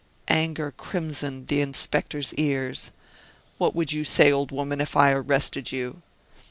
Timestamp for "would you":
3.75-4.03